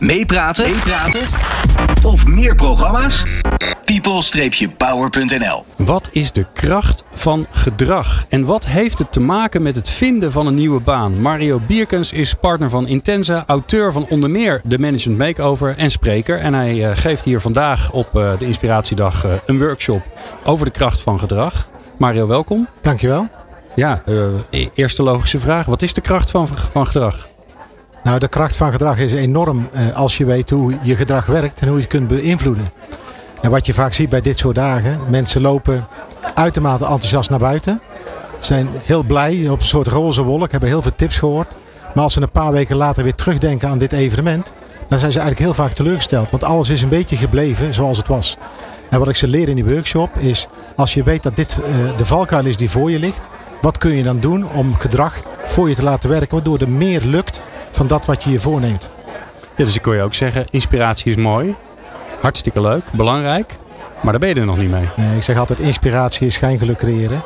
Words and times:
Meepraten? 0.00 0.70
Meepraten? 0.70 1.20
Of 2.02 2.26
meer 2.26 2.54
programma's? 2.54 3.24
people-power.nl 3.84 5.64
Wat 5.76 6.08
is 6.12 6.32
de 6.32 6.46
kracht 6.52 7.04
van 7.12 7.46
gedrag? 7.50 8.24
En 8.28 8.44
wat 8.44 8.66
heeft 8.66 8.98
het 8.98 9.12
te 9.12 9.20
maken 9.20 9.62
met 9.62 9.76
het 9.76 9.88
vinden 9.88 10.32
van 10.32 10.46
een 10.46 10.54
nieuwe 10.54 10.80
baan? 10.80 11.20
Mario 11.20 11.60
Bierkens 11.66 12.12
is 12.12 12.34
partner 12.34 12.70
van 12.70 12.86
Intensa, 12.86 13.44
auteur 13.46 13.92
van 13.92 14.06
onder 14.08 14.30
meer 14.30 14.60
de 14.64 14.78
Management 14.78 15.18
Makeover 15.18 15.76
en 15.76 15.90
spreker. 15.90 16.38
En 16.38 16.54
hij 16.54 16.74
uh, 16.74 16.90
geeft 16.94 17.24
hier 17.24 17.40
vandaag 17.40 17.92
op 17.92 18.16
uh, 18.16 18.30
de 18.38 18.46
Inspiratiedag 18.46 19.24
uh, 19.24 19.32
een 19.46 19.58
workshop 19.58 20.02
over 20.44 20.64
de 20.64 20.72
kracht 20.72 21.00
van 21.00 21.18
gedrag. 21.18 21.68
Mario, 21.96 22.26
welkom. 22.26 22.68
Dankjewel. 22.80 23.28
Ja, 23.74 24.02
e 24.50 24.68
eerste 24.74 25.02
logische 25.02 25.38
vraag. 25.38 25.66
Wat 25.66 25.82
is 25.82 25.92
de 25.92 26.00
kracht 26.00 26.30
van, 26.30 26.48
van 26.48 26.86
gedrag? 26.86 27.28
Nou, 28.08 28.20
de 28.20 28.28
kracht 28.28 28.56
van 28.56 28.72
gedrag 28.72 28.98
is 28.98 29.12
enorm 29.12 29.68
als 29.94 30.16
je 30.16 30.24
weet 30.24 30.50
hoe 30.50 30.74
je 30.82 30.96
gedrag 30.96 31.26
werkt 31.26 31.60
en 31.60 31.66
hoe 31.66 31.76
je 31.76 31.82
het 31.82 31.90
kunt 31.90 32.08
beïnvloeden. 32.08 32.68
En 33.40 33.50
wat 33.50 33.66
je 33.66 33.72
vaak 33.72 33.92
ziet 33.92 34.08
bij 34.08 34.20
dit 34.20 34.38
soort 34.38 34.54
dagen, 34.54 35.00
mensen 35.08 35.40
lopen 35.40 35.86
uitermate 36.34 36.84
enthousiast 36.84 37.30
naar 37.30 37.38
buiten. 37.38 37.80
Zijn 38.38 38.68
heel 38.82 39.02
blij 39.02 39.48
op 39.48 39.58
een 39.58 39.64
soort 39.64 39.86
roze 39.86 40.22
wolk, 40.22 40.50
hebben 40.50 40.68
heel 40.68 40.82
veel 40.82 40.94
tips 40.96 41.16
gehoord. 41.16 41.54
Maar 41.94 42.02
als 42.02 42.12
ze 42.12 42.22
een 42.22 42.30
paar 42.30 42.52
weken 42.52 42.76
later 42.76 43.02
weer 43.02 43.14
terugdenken 43.14 43.68
aan 43.68 43.78
dit 43.78 43.92
evenement, 43.92 44.52
dan 44.88 44.98
zijn 44.98 45.12
ze 45.12 45.18
eigenlijk 45.20 45.48
heel 45.50 45.64
vaak 45.64 45.72
teleurgesteld. 45.72 46.30
Want 46.30 46.44
alles 46.44 46.68
is 46.68 46.82
een 46.82 46.88
beetje 46.88 47.16
gebleven 47.16 47.74
zoals 47.74 47.96
het 47.98 48.08
was. 48.08 48.36
En 48.90 48.98
wat 48.98 49.08
ik 49.08 49.16
ze 49.16 49.26
leer 49.26 49.48
in 49.48 49.54
die 49.54 49.64
workshop 49.64 50.16
is, 50.16 50.46
als 50.76 50.94
je 50.94 51.02
weet 51.02 51.22
dat 51.22 51.36
dit 51.36 51.58
uh, 51.58 51.96
de 51.96 52.04
valkuil 52.04 52.44
is 52.44 52.56
die 52.56 52.70
voor 52.70 52.90
je 52.90 52.98
ligt, 52.98 53.28
wat 53.60 53.78
kun 53.78 53.96
je 53.96 54.02
dan 54.02 54.20
doen 54.20 54.50
om 54.50 54.74
gedrag 54.74 55.22
voor 55.44 55.68
je 55.68 55.74
te 55.74 55.82
laten 55.82 56.10
werken, 56.10 56.34
waardoor 56.34 56.58
er 56.58 56.68
meer 56.68 57.00
lukt 57.04 57.42
van 57.70 57.86
dat 57.86 58.06
wat 58.06 58.24
je 58.24 58.30
je 58.30 58.40
voorneemt. 58.40 58.90
Ja, 59.56 59.64
dus 59.64 59.74
ik 59.74 59.82
kon 59.82 59.94
je 59.94 60.02
ook 60.02 60.14
zeggen, 60.14 60.46
inspiratie 60.50 61.10
is 61.10 61.16
mooi, 61.16 61.54
Hartstikke 62.20 62.60
leuk, 62.60 62.82
belangrijk. 62.92 63.56
Maar 64.00 64.12
daar 64.12 64.20
ben 64.20 64.28
je 64.28 64.34
er 64.34 64.46
nog 64.46 64.58
niet 64.58 64.70
mee. 64.70 64.88
Nee, 64.96 65.16
ik 65.16 65.22
zeg 65.22 65.38
altijd 65.38 65.60
inspiratie 65.60 66.26
is 66.26 66.34
schijngeluk 66.34 66.78
creëren. 66.78 67.22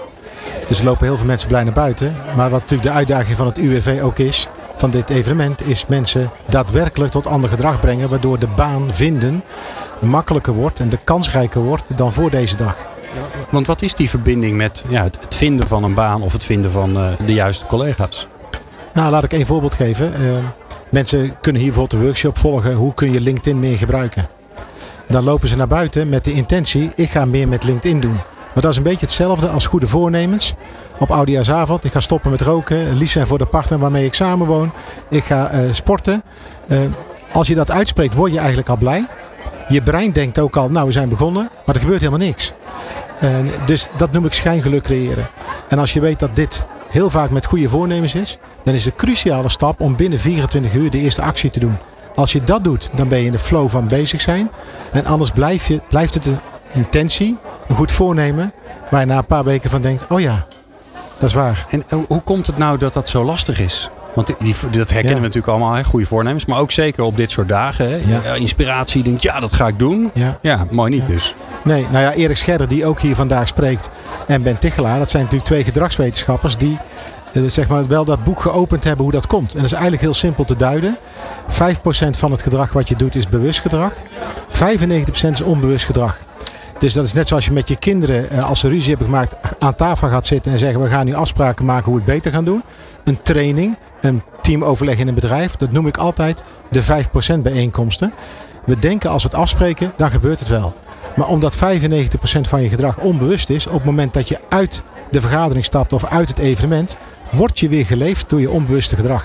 Dus 0.69 0.79
er 0.79 0.85
lopen 0.85 1.07
heel 1.07 1.17
veel 1.17 1.27
mensen 1.27 1.49
blij 1.49 1.65
naar 1.65 1.73
buiten. 1.73 2.15
Maar 2.37 2.51
wat 2.51 2.61
natuurlijk 2.61 2.89
de 2.89 2.95
uitdaging 2.95 3.37
van 3.37 3.47
het 3.47 3.59
UWV 3.59 4.01
ook 4.03 4.19
is, 4.19 4.49
van 4.77 4.91
dit 4.91 5.11
evenement, 5.11 5.67
is 5.67 5.87
mensen 5.87 6.31
daadwerkelijk 6.49 7.11
tot 7.11 7.27
ander 7.27 7.51
gedrag 7.51 7.81
brengen. 7.81 8.09
Waardoor 8.09 8.39
de 8.39 8.49
baan 8.49 8.95
vinden 8.95 9.43
makkelijker 10.01 10.53
wordt 10.53 10.81
en 10.81 10.89
de 10.89 10.99
kansrijker 11.05 11.61
wordt 11.61 11.97
dan 11.97 12.13
voor 12.13 12.31
deze 12.31 12.57
dag. 12.57 12.77
Want 13.51 13.67
wat 13.67 13.83
is 13.83 13.95
die 13.95 14.09
verbinding 14.09 14.57
met 14.57 14.85
ja, 14.89 15.03
het 15.03 15.35
vinden 15.35 15.69
van 15.69 15.85
een 15.85 15.95
baan 15.95 16.23
of 16.23 16.33
het 16.33 16.45
vinden 16.45 16.71
van 16.71 16.97
uh, 16.97 17.09
de 17.27 17.33
juiste 17.33 17.67
collega's? 17.67 18.27
Nou, 18.95 19.11
laat 19.11 19.25
ik 19.25 19.33
één 19.33 19.47
voorbeeld 19.47 19.75
geven. 19.75 20.13
Uh, 20.21 20.39
mensen 20.91 21.41
kunnen 21.41 21.63
hier 21.63 21.71
bijvoorbeeld 21.71 22.01
een 22.01 22.07
workshop 22.07 22.39
volgen. 22.39 22.75
Hoe 22.75 22.95
kun 22.95 23.13
je 23.13 23.21
LinkedIn 23.21 23.59
meer 23.59 23.77
gebruiken? 23.77 24.27
Dan 25.09 25.25
lopen 25.25 25.49
ze 25.49 25.57
naar 25.57 25.67
buiten 25.67 26.09
met 26.09 26.25
de 26.25 26.33
intentie, 26.33 26.91
ik 26.95 27.11
ga 27.11 27.25
meer 27.25 27.49
met 27.49 27.65
LinkedIn 27.65 28.01
doen. 28.01 28.15
Maar 28.55 28.63
dat 28.63 28.71
is 28.71 28.77
een 28.77 28.83
beetje 28.83 29.07
hetzelfde 29.07 29.49
als 29.49 29.67
goede 29.67 29.87
voornemens. 29.87 30.55
Op 30.99 31.11
oudejaarsavond, 31.11 31.85
ik 31.85 31.93
ga 31.93 32.01
stoppen 32.01 32.31
met 32.31 32.41
roken. 32.41 32.97
Lief 32.97 33.11
zijn 33.11 33.27
voor 33.27 33.39
de 33.39 33.47
partner 33.47 33.79
waarmee 33.79 34.05
ik 34.05 34.15
samenwoon. 34.15 34.73
Ik 35.09 35.25
ga 35.25 35.53
uh, 35.55 35.73
sporten. 35.73 36.23
Uh, 36.67 36.79
als 37.33 37.47
je 37.47 37.55
dat 37.55 37.71
uitspreekt, 37.71 38.15
word 38.15 38.33
je 38.33 38.39
eigenlijk 38.39 38.69
al 38.69 38.77
blij. 38.77 39.07
Je 39.69 39.83
brein 39.83 40.13
denkt 40.13 40.39
ook 40.39 40.57
al, 40.57 40.71
nou 40.71 40.87
we 40.87 40.93
zijn 40.93 41.09
begonnen. 41.09 41.51
Maar 41.67 41.75
er 41.75 41.81
gebeurt 41.81 42.01
helemaal 42.01 42.27
niks. 42.27 42.53
Dus 43.65 43.89
dat 43.97 44.13
noem 44.13 44.25
ik 44.25 44.33
schijngeluk 44.33 44.83
creëren. 44.83 45.27
En 45.69 45.79
als 45.79 45.93
je 45.93 46.01
weet 46.01 46.19
dat 46.19 46.37
dit 46.37 46.65
heel 46.93 47.11
vaak 47.11 47.31
met 47.31 47.47
goede 47.47 47.69
voornemens 47.69 48.15
is. 48.15 48.39
Dan 48.65 48.75
is 48.75 48.85
de 48.85 48.95
cruciale 48.97 49.49
stap 49.49 49.81
om 49.81 49.97
binnen 49.97 50.19
24 50.19 50.75
uur 50.75 50.91
de 50.91 50.99
eerste 50.99 51.23
actie 51.23 51.51
te 51.51 51.61
doen. 51.61 51.77
Als 52.15 52.33
je 52.33 52.45
dat 52.45 52.65
doet, 52.65 52.91
dan 52.95 53.09
ben 53.09 53.19
je 53.19 53.25
in 53.25 53.33
de 53.33 53.39
flow 53.39 53.69
van 53.69 53.89
bezig 53.89 54.21
zijn. 54.21 54.51
En 54.93 55.07
anders 55.07 55.31
blijf 55.31 55.69
je, 55.69 55.81
blijft 55.89 56.15
het 56.15 56.27
een 56.27 56.39
intentie, 56.73 57.37
een 57.69 57.77
goed 57.77 57.93
voornemen, 57.93 58.53
waar 58.91 59.01
je 59.01 59.07
na 59.07 59.19
een 59.19 59.25
paar 59.25 59.45
weken 59.45 59.71
van 59.71 59.83
denkt, 59.83 60.05
oh 60.09 60.21
ja, 60.21 60.45
dat 61.19 61.29
is 61.29 61.35
waar. 61.35 61.67
En 61.71 61.85
hoe 62.07 62.23
komt 62.23 62.47
het 62.47 62.59
nou 62.59 62.79
dat 62.79 62.93
dat 62.93 63.09
zo 63.09 63.25
lastig 63.25 63.59
is? 63.59 63.91
Want 64.15 64.27
die, 64.39 64.55
dat 64.61 64.75
herkennen 64.75 65.09
ja. 65.09 65.15
we 65.15 65.21
natuurlijk 65.21 65.47
allemaal, 65.47 65.73
hè? 65.73 65.85
goede 65.85 66.07
voornemens. 66.07 66.47
Maar 66.47 66.59
ook 66.59 66.71
zeker 66.71 67.03
op 67.03 67.17
dit 67.17 67.31
soort 67.31 67.49
dagen. 67.49 67.91
Hè? 67.91 67.97
Ja. 67.97 68.35
Inspiratie, 68.35 69.03
denkt 69.03 69.23
ja, 69.23 69.41
dat 69.41 69.53
ga 69.53 69.67
ik 69.67 69.79
doen. 69.79 70.11
Ja, 70.15 70.39
ja 70.43 70.67
mooi 70.71 70.91
niet 70.91 71.07
dus. 71.07 71.35
Nee, 71.65 71.87
nou 71.91 72.05
ja, 72.05 72.13
Erik 72.13 72.37
Scherder, 72.37 72.69
die 72.69 72.87
ook 72.87 73.01
hier 73.01 73.15
vandaag 73.15 73.49
spreekt. 73.49 73.91
En 74.27 74.43
Ben 74.43 74.59
Tichelaar, 74.59 74.99
dat 74.99 75.11
zijn 75.11 75.23
natuurlijk 75.23 75.51
twee 75.51 75.65
gedragswetenschappers. 75.65 76.57
die 76.57 76.79
zeg 77.47 77.69
maar, 77.69 77.87
wel 77.87 78.05
dat 78.05 78.25
boek 78.25 78.41
geopend 78.41 78.85
hebben 78.85 79.03
hoe 79.03 79.13
dat 79.13 79.27
komt. 79.27 79.51
En 79.51 79.57
dat 79.57 79.67
is 79.67 79.73
eigenlijk 79.73 80.03
heel 80.03 80.15
simpel 80.15 80.45
te 80.45 80.57
duiden. 80.57 80.99
5% 81.49 81.49
van 82.11 82.31
het 82.31 82.43
gedrag 82.43 82.73
wat 82.73 82.89
je 82.89 82.97
doet 82.97 83.15
is 83.15 83.29
bewust 83.29 83.61
gedrag. 83.61 83.93
95% 84.51 85.31
is 85.31 85.41
onbewust 85.41 85.85
gedrag. 85.85 86.19
Dus 86.79 86.93
dat 86.93 87.05
is 87.05 87.13
net 87.13 87.29
zoals 87.29 87.45
je 87.45 87.53
met 87.53 87.69
je 87.69 87.77
kinderen, 87.77 88.43
als 88.43 88.61
ze 88.61 88.69
ruzie 88.69 88.89
hebben 88.89 89.07
gemaakt, 89.07 89.35
aan 89.59 89.75
tafel 89.75 90.09
gaat 90.09 90.27
zitten 90.27 90.53
en 90.53 90.59
zeggen: 90.59 90.81
We 90.81 90.89
gaan 90.89 91.07
nu 91.07 91.15
afspraken 91.15 91.65
maken 91.65 91.85
hoe 91.85 91.95
we 91.95 92.01
het 92.01 92.13
beter 92.13 92.33
gaan 92.33 92.45
doen. 92.45 92.63
Een 93.05 93.23
training, 93.23 93.77
een 94.01 94.23
teamoverleg 94.41 94.99
in 94.99 95.09
een 95.09 95.15
bedrijf, 95.15 95.57
dat 95.57 95.73
noem 95.73 95.87
ik 95.87 95.97
altijd 95.97 96.43
de 96.71 96.83
5% 96.83 97.39
bijeenkomsten. 97.43 98.13
We 98.67 98.79
denken 98.79 99.11
als 99.11 99.23
we 99.23 99.29
het 99.29 99.39
afspreken, 99.39 99.93
dan 99.97 100.11
gebeurt 100.11 100.39
het 100.39 100.49
wel. 100.49 100.75
Maar 101.17 101.29
omdat 101.29 101.57
95% 101.57 101.59
van 102.41 102.63
je 102.63 102.69
gedrag 102.69 102.99
onbewust 102.99 103.51
is, 103.51 103.67
op 103.67 103.73
het 103.73 103.85
moment 103.85 104.15
dat 104.15 104.29
je 104.29 104.39
uit 104.49 104.83
de 105.11 105.21
vergadering 105.21 105.65
stapt 105.65 105.93
of 105.93 106.05
uit 106.05 106.29
het 106.29 106.39
evenement, 106.39 106.97
word 107.31 107.61
je 107.61 107.69
weer 107.69 107.87
geleefd 107.87 108.31
door 108.31 108.41
je 108.41 108.51
onbewuste 108.51 108.97
gedrag. 108.97 109.25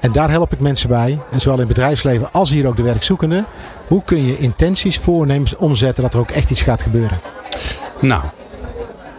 En 0.00 0.12
daar 0.12 0.30
help 0.30 0.52
ik 0.52 0.60
mensen 0.60 0.88
bij, 0.88 1.18
en 1.30 1.40
zowel 1.40 1.58
in 1.58 1.66
het 1.66 1.74
bedrijfsleven 1.74 2.32
als 2.32 2.50
hier 2.50 2.66
ook 2.66 2.76
de 2.76 2.82
werkzoekenden. 2.82 3.46
Hoe 3.86 4.02
kun 4.04 4.26
je 4.26 4.38
intenties, 4.38 4.98
voornemens 4.98 5.56
omzetten 5.56 6.02
dat 6.02 6.14
er 6.14 6.20
ook 6.20 6.30
echt 6.30 6.50
iets 6.50 6.62
gaat 6.62 6.82
gebeuren? 6.82 7.20
Nou, 8.00 8.22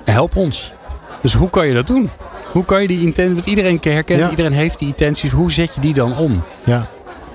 help 0.06 0.35
ons. 0.35 0.73
Dus 1.22 1.33
hoe 1.33 1.50
kan 1.50 1.68
je 1.68 1.73
dat 1.73 1.88
doen? 1.88 2.09
Hoe 2.51 2.66
kan 2.66 2.81
je 2.81 2.88
die 2.88 3.06
intenties, 3.06 3.33
want 3.33 3.45
iedereen 3.45 3.79
herkent, 3.81 4.19
ja. 4.19 4.29
iedereen 4.29 4.51
heeft 4.51 4.79
die 4.79 4.88
intenties. 4.88 5.31
Hoe 5.31 5.51
zet 5.51 5.75
je 5.75 5.81
die 5.81 5.94
dan 5.94 6.18
om? 6.18 6.44
Ja, 6.63 6.78
nou, 6.78 6.88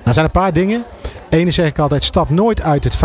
er 0.03 0.13
zijn 0.13 0.25
een 0.25 0.31
paar 0.31 0.53
dingen. 0.53 0.83
Ene 1.29 1.51
zeg 1.51 1.67
ik 1.67 1.79
altijd, 1.79 2.03
stap 2.03 2.29
nooit 2.29 2.61
uit 2.61 2.83
het 2.83 2.97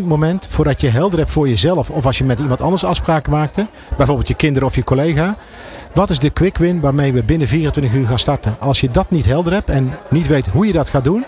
5% 0.00 0.04
moment 0.04 0.46
voordat 0.50 0.80
je 0.80 0.88
helder 0.88 1.18
hebt 1.18 1.30
voor 1.30 1.48
jezelf. 1.48 1.90
Of 1.90 2.06
als 2.06 2.18
je 2.18 2.24
met 2.24 2.40
iemand 2.40 2.60
anders 2.60 2.84
afspraken 2.84 3.32
maakte. 3.32 3.66
Bijvoorbeeld 3.96 4.28
je 4.28 4.34
kinderen 4.34 4.68
of 4.68 4.74
je 4.74 4.84
collega. 4.84 5.36
Wat 5.94 6.10
is 6.10 6.18
de 6.18 6.30
quick 6.30 6.58
win 6.58 6.80
waarmee 6.80 7.12
we 7.12 7.24
binnen 7.24 7.48
24 7.48 7.94
uur 7.94 8.06
gaan 8.06 8.18
starten? 8.18 8.56
Als 8.60 8.80
je 8.80 8.90
dat 8.90 9.10
niet 9.10 9.24
helder 9.24 9.52
hebt 9.52 9.70
en 9.70 9.92
niet 10.10 10.26
weet 10.26 10.46
hoe 10.46 10.66
je 10.66 10.72
dat 10.72 10.88
gaat 10.88 11.04
doen. 11.04 11.24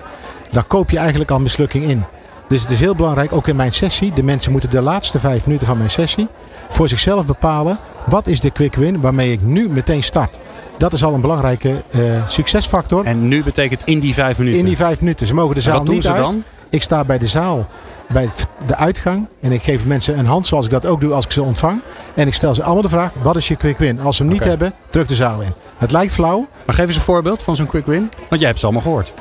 Dan 0.51 0.67
koop 0.67 0.91
je 0.91 0.99
eigenlijk 0.99 1.31
al 1.31 1.41
mislukking 1.41 1.85
in. 1.85 2.05
Dus 2.49 2.63
het 2.63 2.71
is 2.71 2.81
heel 2.81 2.95
belangrijk, 2.95 3.33
ook 3.33 3.49
in 3.49 3.57
mijn 3.57 3.73
sessie. 3.73 4.13
De 4.13 4.23
mensen 4.23 4.53
moeten 4.53 4.71
de 4.71 4.81
laatste 4.81 5.19
vijf 5.19 5.47
minuten 5.47 5.67
van 5.67 5.79
mijn 5.79 5.91
sessie 5.91 6.29
voor 6.69 6.89
zichzelf 6.89 7.27
bepalen. 7.27 7.79
Wat 8.07 8.27
is 8.27 8.41
de 8.41 8.51
quick 8.51 8.75
win 8.75 9.01
waarmee 9.01 9.33
ik 9.33 9.43
nu 9.43 9.69
meteen 9.69 10.03
start? 10.03 10.39
Dat 10.79 10.93
is 10.93 11.05
al 11.05 11.15
een 11.15 11.21
belangrijke 11.21 11.83
uh, 11.91 12.27
succesfactor. 12.27 13.05
En 13.05 13.29
nu 13.29 13.43
betekent 13.43 13.83
in 13.85 14.01
die 14.01 14.15
vijf 14.15 14.39
minuten? 14.39 14.61
In 14.61 14.67
die 14.67 14.77
vijf 14.77 15.01
minuten. 15.01 15.27
Ze 15.27 15.35
mogen 15.35 15.55
de 15.55 15.61
zaal 15.61 15.83
niet 15.83 16.07
uit. 16.07 16.31
Dan? 16.31 16.43
Ik 16.71 16.83
sta 16.83 17.05
bij 17.05 17.19
de 17.19 17.27
zaal 17.27 17.67
bij 18.09 18.29
de 18.67 18.77
uitgang. 18.77 19.29
En 19.41 19.53
ik 19.53 19.63
geef 19.63 19.87
mensen 19.87 20.19
een 20.19 20.27
hand 20.27 20.47
zoals 20.47 20.65
ik 20.65 20.71
dat 20.71 20.87
ook 20.87 21.01
doe 21.01 21.13
als 21.13 21.25
ik 21.25 21.31
ze 21.31 21.43
ontvang. 21.43 21.81
En 22.15 22.27
ik 22.27 22.35
stel 22.35 22.55
ze 22.55 22.63
allemaal 22.63 22.83
de 22.83 22.89
vraag, 22.89 23.11
wat 23.23 23.37
is 23.37 23.49
je 23.49 23.57
quick 23.57 23.79
win? 23.79 24.01
Als 24.01 24.17
ze 24.17 24.23
hem 24.23 24.33
niet 24.33 24.45
hebben, 24.45 24.75
druk 24.91 25.09
de 25.09 25.15
zaal 25.15 25.41
in. 25.41 25.53
Het 25.79 25.93
lijkt 25.93 26.13
flauw. 26.13 26.47
Maar 26.67 26.75
geef 26.75 26.87
eens 26.87 26.97
een 26.97 27.03
voorbeeld 27.03 27.43
van 27.43 27.57
zo'n 27.57 27.67
quick 27.67 27.87
win. 27.87 28.11
Want 28.29 28.41
jij 28.41 28.49
hebt 28.49 28.59
ze 28.59 28.65
allemaal 28.65 28.83
gehoord. 28.83 29.13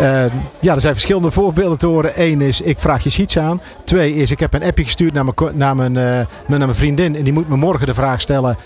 Uh, 0.00 0.24
ja, 0.60 0.74
er 0.74 0.80
zijn 0.80 0.92
verschillende 0.92 1.30
voorbeelden 1.30 1.78
te 1.78 1.86
horen. 1.86 2.12
Eén 2.14 2.40
is, 2.40 2.60
ik 2.60 2.78
vraag 2.78 3.02
je 3.02 3.10
sheets 3.10 3.38
aan. 3.38 3.60
Twee 3.84 4.14
is, 4.14 4.30
ik 4.30 4.40
heb 4.40 4.54
een 4.54 4.62
appje 4.62 4.84
gestuurd 4.84 5.12
naar 5.12 5.24
mijn, 5.24 5.56
naar 5.56 5.76
mijn, 5.76 5.94
uh, 5.94 6.26
naar 6.46 6.58
mijn 6.58 6.74
vriendin. 6.74 7.16
En 7.16 7.24
die 7.24 7.32
moet 7.32 7.48
me 7.48 7.56
morgen 7.56 7.86
de 7.86 7.94
vraag 7.94 8.20
stellen, 8.20 8.56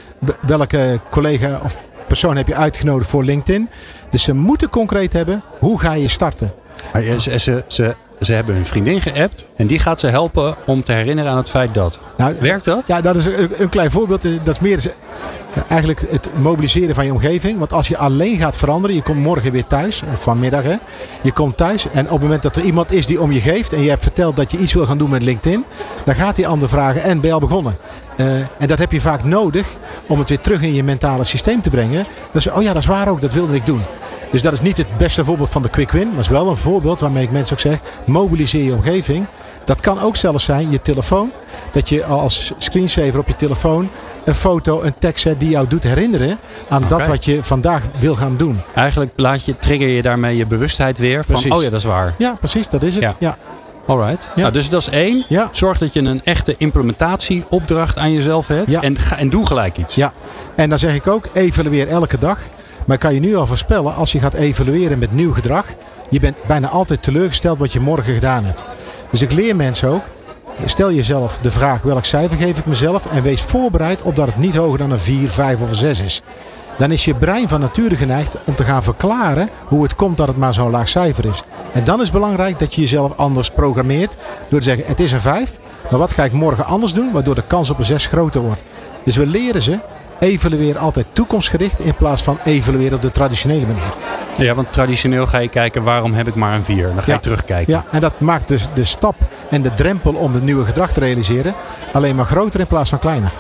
welke 0.41 1.01
collega 1.11 1.61
of 1.65 1.77
persoon 2.07 2.37
heb 2.37 2.47
je 2.47 2.55
uitgenodigd 2.55 3.11
voor 3.11 3.25
LinkedIn. 3.25 3.69
Dus 4.11 4.23
ze 4.23 4.35
moeten 4.35 4.69
concreet 4.69 5.13
hebben, 5.13 5.43
hoe 5.59 5.81
ga 5.81 5.93
je 5.93 6.09
starten? 6.09 6.53
Ze, 7.19 7.39
ze, 7.39 7.65
ze, 7.67 7.95
ze 8.21 8.33
hebben 8.33 8.55
hun 8.55 8.67
vriendin 8.67 9.01
geappt 9.01 9.45
en 9.57 9.67
die 9.67 9.79
gaat 9.79 10.01
ze 10.01 10.07
helpen 10.07 10.57
om 10.67 10.83
te 10.83 10.93
herinneren 10.93 11.31
aan 11.31 11.37
het 11.37 11.51
feit 11.51 11.75
dat. 11.75 12.01
Nou, 12.17 12.35
Werkt 12.41 12.65
dat? 12.65 12.87
Ja, 12.87 13.01
dat 13.01 13.17
is 13.17 13.27
een, 13.27 13.51
een 13.59 13.69
klein 13.69 13.91
voorbeeld. 13.91 14.23
Dat 14.23 14.55
is 14.55 14.61
meer 14.61 14.93
eigenlijk 15.69 16.03
het 16.11 16.31
mobiliseren 16.39 16.95
van 16.95 17.05
je 17.05 17.13
omgeving. 17.13 17.59
Want 17.59 17.73
als 17.73 17.89
je 17.89 17.97
alleen 17.97 18.37
gaat 18.37 18.57
veranderen, 18.57 18.97
je 18.97 19.03
komt 19.03 19.19
morgen 19.19 19.53
weer 19.53 19.67
thuis, 19.67 20.03
of 20.13 20.23
vanmiddag 20.23 20.63
hè. 20.63 20.77
Je 21.23 21.33
komt 21.33 21.57
thuis 21.57 21.89
en 21.91 22.05
op 22.05 22.13
het 22.13 22.23
moment 22.23 22.43
dat 22.43 22.57
er 22.57 22.63
iemand 22.63 22.93
is 22.93 23.07
die 23.07 23.21
om 23.21 23.33
je 23.33 23.41
geeft 23.41 23.73
en 23.73 23.83
je 23.83 23.89
hebt 23.89 24.03
verteld 24.03 24.37
dat 24.37 24.51
je 24.51 24.59
iets 24.59 24.73
wil 24.73 24.87
gaan 24.87 24.99
doen 24.99 25.11
met 25.11 25.23
LinkedIn, 25.23 25.65
dan 26.05 26.15
gaat 26.15 26.37
die 26.37 26.47
ander 26.47 26.69
vragen 26.69 27.03
en 27.03 27.21
ben 27.21 27.29
je 27.29 27.35
al 27.35 27.41
begonnen? 27.41 27.77
Uh, 28.17 28.27
en 28.39 28.67
dat 28.67 28.79
heb 28.79 28.93
je 28.93 29.01
vaak 29.01 29.25
nodig 29.25 29.77
om 30.09 30.19
het 30.19 30.29
weer 30.29 30.41
terug 30.41 30.63
in 30.63 30.75
je 30.75 30.83
mentale 30.83 31.25
systeem 31.25 31.61
te 31.61 31.71
brengen. 31.71 32.07
Dat 32.33 32.47
is, 32.47 32.51
oh 32.51 32.63
ja, 32.63 32.73
dat 32.73 32.83
is 32.83 32.89
waar 32.89 33.09
ook, 33.09 33.21
dat 33.21 33.33
wilde 33.33 33.55
ik 33.55 33.67
doen. 33.67 33.83
Dus 34.31 34.43
dat 34.43 34.53
is 34.53 34.61
niet 34.61 34.77
het 34.77 34.97
beste 34.97 35.25
voorbeeld 35.25 35.51
van 35.51 35.63
de 35.63 35.69
quick 35.69 35.91
win, 35.91 36.11
maar 36.11 36.19
is 36.19 36.29
wel 36.29 36.49
een 36.49 36.57
voorbeeld 36.57 37.01
waarmee 37.01 37.23
ik 37.23 37.31
mensen 37.31 37.53
ook 37.53 37.61
zeg: 37.61 37.79
mobiliseer 38.07 38.65
je 38.65 38.73
omgeving. 38.73 39.27
Dat 39.65 39.81
kan 39.81 40.01
ook 40.01 40.17
zelfs 40.17 40.45
zijn 40.45 40.71
je 40.71 40.83
telefoon. 40.83 41.31
Dat 41.73 41.89
je 41.89 42.05
als 42.05 42.53
screensaver 42.59 43.19
op 43.19 43.29
je 43.29 43.37
telefoon 43.37 43.91
een 44.25 44.35
foto, 44.35 44.83
een 44.83 44.95
tekst 44.99 45.29
die 45.39 45.49
jou 45.49 45.67
doet 45.67 45.83
herinneren 45.83 46.39
aan 46.69 46.85
dat 46.89 47.07
wat 47.07 47.25
je 47.25 47.43
vandaag 47.43 47.83
wil 47.99 48.15
gaan 48.15 48.37
doen. 48.37 48.61
Eigenlijk 48.75 49.13
laat 49.17 49.45
je, 49.45 49.57
trigger 49.57 49.89
je 49.89 50.03
daarmee 50.03 50.37
je 50.37 50.47
bewustheid 50.47 50.99
weer 50.99 51.25
van, 51.25 51.35
Precies. 51.35 51.53
oh 51.53 51.63
ja, 51.63 51.71
dat 51.71 51.79
is 51.79 51.85
waar. 51.85 52.15
Ja, 52.19 52.37
precies, 52.39 52.69
dat 52.69 52.83
is 52.83 52.95
het. 52.95 53.03
Ja. 53.03 53.17
Ja. 53.19 53.37
Alright. 53.87 54.31
Ja. 54.35 54.41
Nou, 54.41 54.53
dus 54.53 54.69
dat 54.69 54.81
is 54.81 54.89
één. 54.89 55.25
Ja. 55.29 55.49
Zorg 55.53 55.79
dat 55.79 55.93
je 55.93 56.01
een 56.01 56.21
echte 56.25 56.55
implementatieopdracht 56.59 57.99
aan 57.99 58.13
jezelf 58.13 58.47
hebt. 58.47 58.71
Ja. 58.71 58.83
En, 58.83 58.99
ga, 58.99 59.19
en 59.19 59.31
doe 59.31 59.47
gelijk 59.47 59.77
iets. 59.77 59.95
Ja. 59.95 60.13
En 60.57 60.69
dan 60.69 60.79
zeg 60.79 60.95
ik 60.95 61.07
ook, 61.07 61.29
evalueer 61.33 61.89
elke 61.89 62.19
dag. 62.19 62.39
Maar 62.87 62.99
kan 62.99 63.15
je 63.15 63.21
nu 63.21 63.37
al 63.37 63.47
voorspellen, 63.47 63.95
als 63.95 64.13
je 64.13 64.19
gaat 64.19 64.35
evalueren 64.35 64.99
met 64.99 65.13
nieuw 65.13 65.33
gedrag, 65.33 65.67
je 66.09 66.21
bent 66.21 66.37
bijna 66.47 66.69
altijd 66.69 67.03
teleurgesteld 67.03 67.59
wat 67.59 67.73
je 67.73 67.81
morgen 67.81 68.15
gedaan 68.15 68.45
hebt. 68.45 68.65
Dus 69.11 69.23
ik 69.23 69.33
leer 69.33 69.57
mensen 69.57 69.89
ook, 69.89 70.03
stel 70.65 70.93
jezelf 70.93 71.39
de 71.39 71.51
vraag 71.51 71.83
welk 71.83 72.05
cijfer 72.05 72.39
geef 72.39 72.59
ik 72.59 72.67
mezelf 72.67 73.07
en 73.07 73.23
wees 73.23 73.43
voorbereid 73.43 74.03
op 74.03 74.17
dat 74.17 74.27
het 74.27 74.37
niet 74.37 74.55
hoger 74.55 74.79
dan 74.79 74.91
een 74.91 75.01
4, 75.01 75.29
5 75.29 75.61
of 75.61 75.69
een 75.69 75.75
6 75.75 76.01
is. 76.01 76.23
Dan 76.79 76.91
is 76.91 77.05
je 77.05 77.15
brein 77.15 77.49
van 77.49 77.61
nature 77.61 77.97
geneigd 77.97 78.39
om 78.45 78.55
te 78.55 78.65
gaan 78.65 78.83
verklaren 78.83 79.49
hoe 79.65 79.83
het 79.83 79.95
komt 79.95 80.17
dat 80.17 80.29
het 80.29 80.37
maar 80.37 80.55
zo'n 80.55 80.71
laag 80.71 80.89
cijfer 80.89 81.25
is. 81.25 81.43
En 81.73 81.85
dan 81.85 81.97
is 81.97 82.03
het 82.03 82.13
belangrijk 82.13 82.59
dat 82.59 82.75
je 82.75 82.81
jezelf 82.81 83.17
anders 83.17 83.51
programmeert 83.51 84.17
door 84.49 84.59
te 84.59 84.65
zeggen 84.65 84.87
het 84.87 85.01
is 85.01 85.13
een 85.13 85.21
5, 85.21 85.59
maar 85.91 85.99
wat 85.99 86.13
ga 86.13 86.25
ik 86.25 86.33
morgen 86.33 86.67
anders 86.67 86.93
doen 86.93 87.13
waardoor 87.13 87.35
de 87.35 87.47
kans 87.47 87.71
op 87.71 87.79
een 87.79 87.85
6 87.85 88.07
groter 88.07 88.41
wordt. 88.41 88.63
Dus 89.05 89.17
we 89.17 89.27
leren 89.27 89.63
ze 89.63 89.79
evalueer 90.21 90.79
altijd 90.79 91.07
toekomstgericht 91.13 91.81
in 91.81 91.95
plaats 91.95 92.23
van 92.23 92.39
evalueren 92.45 92.95
op 92.95 93.03
de 93.03 93.11
traditionele 93.11 93.67
manier. 93.67 93.95
Ja, 94.39 94.55
want 94.55 94.73
traditioneel 94.73 95.27
ga 95.27 95.39
je 95.39 95.49
kijken 95.49 95.83
waarom 95.83 96.13
heb 96.15 96.27
ik 96.29 96.35
maar 96.35 96.55
een 96.55 96.65
4. 96.65 96.83
Dan 96.87 96.97
ga 96.99 97.03
je 97.07 97.13
Ja. 97.13 97.19
terugkijken. 97.19 97.73
Ja, 97.73 97.85
en 97.91 98.01
dat 98.01 98.21
maakt 98.21 98.49
dus 98.49 98.67
de 98.75 98.85
stap 98.85 99.15
en 99.51 99.63
de 99.63 99.75
drempel 99.75 100.13
om 100.15 100.35
het 100.35 100.43
nieuwe 100.43 100.65
gedrag 100.65 100.93
te 100.93 101.01
realiseren 101.01 101.55
alleen 101.93 102.17
maar 102.17 102.27
groter 102.27 102.61
in 102.61 102.67
plaats 102.67 102.91
van 102.91 102.99
kleiner. 102.99 103.31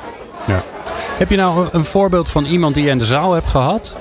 Heb 1.17 1.31
je 1.31 1.37
nou 1.37 1.67
een- 1.73 1.84
voorbeeld 1.84 2.31
van 2.31 2.44
iemand 2.44 2.75
die 2.75 2.84
je 2.84 2.90
in 2.90 2.99
de 2.99 3.05
zaal 3.05 3.32
hebt 3.32 3.50
gehad? 3.50 3.96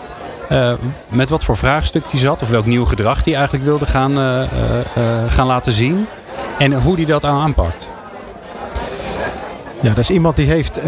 Eh, 0.50 0.72
met 1.10 1.30
wat 1.30 1.44
voor 1.44 1.58
vraagstuk 1.58 2.04
die 2.12 2.20
zat? 2.20 2.42
Of 2.42 2.50
welk 2.50 2.66
nieuw 2.66 2.86
gedrag 2.86 3.24
die 3.24 3.36
eigenlijk 3.36 3.66
wilde 3.66 3.86
gaan, 3.86 4.18
eh, 4.18 4.42
eh, 4.42 4.48
gaan 5.28 5.48
laten 5.48 5.74
zien? 5.74 6.08
En 6.58 6.74
hoe 6.74 6.96
die 6.96 7.06
dat 7.06 7.24
aan 7.24 7.42
aanpakt? 7.42 7.90
Ja, 9.82 9.90
dat 9.90 9.98
is 9.98 10.10
iemand 10.10 10.36
die 10.36 10.48
heeft, 10.48 10.78
eh 10.78 10.88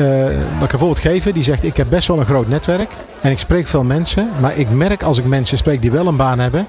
laat 0.54 0.64
ik 0.64 0.72
een 0.72 0.80
voorbeeld 0.80 1.00
geven, 1.00 1.34
die 1.34 1.44
zegt 1.44 1.64
ik 1.64 1.78
heb 1.78 1.90
best 1.90 2.08
wel 2.08 2.20
een 2.20 2.26
groot 2.26 2.48
netwerk 2.48 2.94
en 3.22 3.32
ik 3.32 3.40
spreek 3.40 3.68
veel 3.68 3.84
mensen, 3.84 4.30
maar 4.42 4.58
ik 4.58 4.70
merk 4.70 5.04
als 5.04 5.18
ik 5.18 5.26
mensen 5.26 5.58
spreek 5.58 5.82
die 5.82 5.92
wel 5.92 6.08
een 6.08 6.18
baan 6.18 6.40
hebben, 6.40 6.68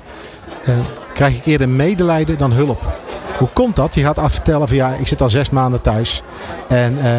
eh, 0.65 0.75
krijg 1.15 1.37
ik 1.37 1.47
eerder 1.47 1.69
medelijden 1.69 2.39
dan 2.39 2.53
hulp. 2.53 2.93
Hoe 3.39 3.49
komt 3.53 3.77
dat? 3.77 3.95
Je 3.95 4.03
gaat 4.03 4.19
afvertellen 4.19 4.69
van 4.69 4.77
ja, 4.77 4.95
ik 4.99 5.07
zit 5.07 5.21
al 5.21 5.29
zes 5.29 5.51
maanden 5.51 5.81
thuis 5.81 6.23
en 6.69 6.99
eh, 6.99 7.13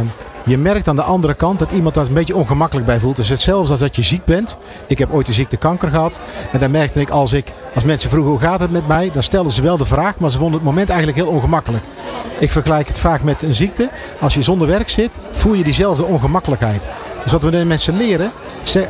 je 0.49 0.57
merkt 0.57 0.87
aan 0.87 0.95
de 0.95 1.01
andere 1.01 1.33
kant 1.33 1.59
dat 1.59 1.71
iemand 1.71 1.95
daar 1.95 2.07
een 2.07 2.13
beetje 2.13 2.35
ongemakkelijk 2.35 2.87
bij 2.87 2.99
voelt. 2.99 3.17
Is 3.17 3.29
hetzelfde 3.29 3.71
als 3.71 3.79
dat 3.79 3.95
je 3.95 4.01
ziek 4.01 4.25
bent. 4.25 4.57
Ik 4.87 4.97
heb 4.97 5.11
ooit 5.11 5.25
de 5.25 5.33
ziekte 5.33 5.57
kanker 5.57 5.89
gehad. 5.89 6.19
En 6.51 6.59
dan 6.59 6.71
merkte 6.71 6.99
ik 6.99 7.09
als 7.09 7.33
ik, 7.33 7.53
als 7.75 7.83
mensen 7.83 8.09
vroegen 8.09 8.31
hoe 8.31 8.39
gaat 8.39 8.59
het 8.59 8.71
met 8.71 8.87
mij, 8.87 9.09
dan 9.13 9.23
stelden 9.23 9.51
ze 9.51 9.61
wel 9.61 9.77
de 9.77 9.85
vraag, 9.85 10.17
maar 10.17 10.31
ze 10.31 10.37
vonden 10.37 10.55
het 10.55 10.67
moment 10.67 10.89
eigenlijk 10.89 11.19
heel 11.19 11.29
ongemakkelijk. 11.29 11.83
Ik 12.39 12.51
vergelijk 12.51 12.87
het 12.87 12.99
vaak 12.99 13.23
met 13.23 13.41
een 13.43 13.55
ziekte. 13.55 13.89
Als 14.19 14.33
je 14.33 14.41
zonder 14.41 14.67
werk 14.67 14.89
zit, 14.89 15.11
voel 15.31 15.53
je 15.53 15.63
diezelfde 15.63 16.03
ongemakkelijkheid. 16.03 16.87
Dus 17.23 17.31
wat 17.31 17.43
we 17.43 17.49
de 17.49 17.65
mensen 17.65 17.97
leren, 17.97 18.31